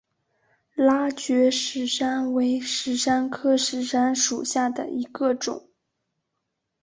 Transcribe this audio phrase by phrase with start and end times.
[0.73, 5.69] 拉觉石杉为石杉科石杉属下的一个种。